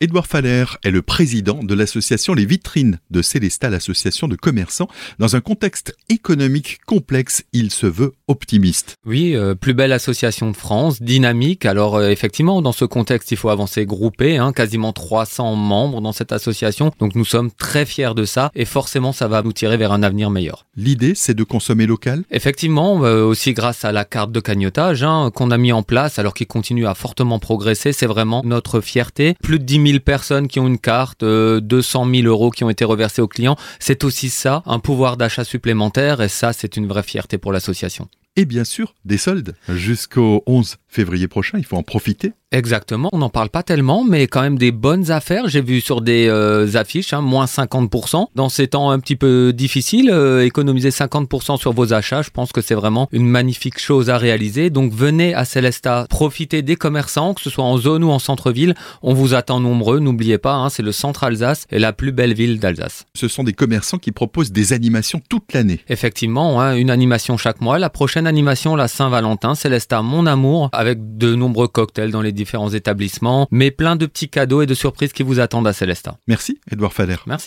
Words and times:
Édouard 0.00 0.28
Faller 0.28 0.64
est 0.84 0.92
le 0.92 1.02
président 1.02 1.58
de 1.60 1.74
l'association 1.74 2.32
Les 2.32 2.46
Vitrines 2.46 3.00
de 3.10 3.20
Célestat, 3.20 3.68
l'association 3.68 4.28
de 4.28 4.36
commerçants. 4.36 4.86
Dans 5.18 5.34
un 5.34 5.40
contexte 5.40 5.96
économique 6.08 6.78
complexe, 6.86 7.42
il 7.52 7.72
se 7.72 7.88
veut 7.88 8.12
optimiste. 8.28 8.94
Oui, 9.04 9.34
euh, 9.34 9.56
plus 9.56 9.74
belle 9.74 9.90
association 9.90 10.52
de 10.52 10.56
France, 10.56 11.02
dynamique. 11.02 11.66
Alors 11.66 11.96
euh, 11.96 12.10
effectivement, 12.10 12.62
dans 12.62 12.70
ce 12.70 12.84
contexte, 12.84 13.32
il 13.32 13.36
faut 13.36 13.48
avancer 13.48 13.86
groupé, 13.86 14.36
hein, 14.36 14.52
quasiment 14.52 14.92
300 14.92 15.56
membres 15.56 16.00
dans 16.00 16.12
cette 16.12 16.30
association. 16.30 16.92
Donc 17.00 17.16
nous 17.16 17.24
sommes 17.24 17.50
très 17.50 17.84
fiers 17.84 18.14
de 18.14 18.24
ça 18.24 18.52
et 18.54 18.66
forcément 18.66 19.12
ça 19.12 19.26
va 19.26 19.42
nous 19.42 19.52
tirer 19.52 19.78
vers 19.78 19.90
un 19.90 20.04
avenir 20.04 20.30
meilleur. 20.30 20.64
L'idée, 20.76 21.16
c'est 21.16 21.34
de 21.34 21.42
consommer 21.42 21.86
local? 21.86 22.22
Effectivement, 22.30 23.04
euh, 23.04 23.24
aussi 23.24 23.52
grâce 23.52 23.84
à 23.84 23.90
la 23.90 24.04
carte 24.04 24.30
de 24.30 24.38
cagnotage 24.38 25.02
hein, 25.02 25.32
qu'on 25.34 25.50
a 25.50 25.58
mis 25.58 25.72
en 25.72 25.82
place, 25.82 26.20
alors 26.20 26.34
qu'il 26.34 26.46
continue 26.46 26.86
à 26.86 26.94
fortement 26.94 27.40
progresser, 27.40 27.92
c'est 27.92 28.06
vraiment 28.06 28.42
notre 28.44 28.80
fierté. 28.80 29.34
Plus 29.42 29.58
de 29.58 29.64
10 29.64 29.74
000 29.74 29.87
personnes 30.00 30.48
qui 30.48 30.60
ont 30.60 30.66
une 30.66 30.78
carte, 30.78 31.24
200 31.24 32.10
000 32.10 32.26
euros 32.26 32.50
qui 32.50 32.64
ont 32.64 32.70
été 32.70 32.84
reversés 32.84 33.22
aux 33.22 33.28
clients. 33.28 33.56
C'est 33.80 34.04
aussi 34.04 34.28
ça, 34.28 34.62
un 34.66 34.78
pouvoir 34.78 35.16
d'achat 35.16 35.44
supplémentaire 35.44 36.20
et 36.20 36.28
ça, 36.28 36.52
c'est 36.52 36.76
une 36.76 36.86
vraie 36.86 37.02
fierté 37.02 37.38
pour 37.38 37.52
l'association. 37.52 38.08
Et 38.36 38.44
bien 38.44 38.62
sûr, 38.62 38.94
des 39.04 39.18
soldes 39.18 39.56
jusqu'au 39.68 40.44
11 40.46 40.76
février 40.86 41.26
prochain, 41.26 41.58
il 41.58 41.64
faut 41.64 41.76
en 41.76 41.82
profiter. 41.82 42.34
Exactement, 42.50 43.10
on 43.12 43.18
n'en 43.18 43.28
parle 43.28 43.50
pas 43.50 43.62
tellement, 43.62 44.04
mais 44.04 44.26
quand 44.26 44.40
même 44.40 44.56
des 44.56 44.72
bonnes 44.72 45.10
affaires. 45.10 45.48
J'ai 45.48 45.60
vu 45.60 45.82
sur 45.82 46.00
des 46.00 46.28
euh, 46.28 46.66
affiches, 46.76 47.12
hein, 47.12 47.20
moins 47.20 47.44
50%. 47.44 48.28
Dans 48.34 48.48
ces 48.48 48.68
temps 48.68 48.90
un 48.90 48.98
petit 49.00 49.16
peu 49.16 49.52
difficiles, 49.52 50.08
euh, 50.10 50.42
économiser 50.46 50.88
50% 50.88 51.58
sur 51.58 51.74
vos 51.74 51.92
achats, 51.92 52.22
je 52.22 52.30
pense 52.30 52.50
que 52.52 52.62
c'est 52.62 52.74
vraiment 52.74 53.06
une 53.12 53.26
magnifique 53.26 53.78
chose 53.78 54.08
à 54.08 54.16
réaliser. 54.16 54.70
Donc 54.70 54.94
venez 54.94 55.34
à 55.34 55.44
Célesta, 55.44 56.06
profitez 56.08 56.62
des 56.62 56.76
commerçants, 56.76 57.34
que 57.34 57.42
ce 57.42 57.50
soit 57.50 57.64
en 57.64 57.76
zone 57.76 58.02
ou 58.02 58.10
en 58.10 58.18
centre-ville. 58.18 58.74
On 59.02 59.12
vous 59.12 59.34
attend 59.34 59.60
nombreux, 59.60 59.98
n'oubliez 59.98 60.38
pas, 60.38 60.54
hein, 60.54 60.70
c'est 60.70 60.82
le 60.82 60.92
centre 60.92 61.24
Alsace 61.24 61.66
et 61.70 61.78
la 61.78 61.92
plus 61.92 62.12
belle 62.12 62.32
ville 62.32 62.58
d'Alsace. 62.58 63.04
Ce 63.14 63.28
sont 63.28 63.44
des 63.44 63.52
commerçants 63.52 63.98
qui 63.98 64.10
proposent 64.10 64.52
des 64.52 64.72
animations 64.72 65.20
toute 65.28 65.52
l'année. 65.52 65.80
Effectivement, 65.90 66.62
hein, 66.62 66.76
une 66.76 66.88
animation 66.88 67.36
chaque 67.36 67.60
mois. 67.60 67.78
La 67.78 67.90
prochaine 67.90 68.26
animation, 68.26 68.74
la 68.74 68.88
Saint-Valentin, 68.88 69.54
Célesta 69.54 70.00
Mon 70.00 70.24
Amour, 70.24 70.70
avec 70.72 71.18
de 71.18 71.34
nombreux 71.34 71.68
cocktails 71.68 72.10
dans 72.10 72.22
les 72.22 72.37
différents 72.38 72.70
établissements, 72.70 73.46
mais 73.50 73.70
plein 73.70 73.96
de 73.96 74.06
petits 74.06 74.30
cadeaux 74.30 74.62
et 74.62 74.66
de 74.66 74.74
surprises 74.74 75.12
qui 75.12 75.22
vous 75.22 75.40
attendent 75.40 75.66
à 75.66 75.72
Célestin. 75.72 76.16
Merci, 76.26 76.60
Edouard 76.72 76.92
Fader. 76.94 77.16
Merci. 77.26 77.46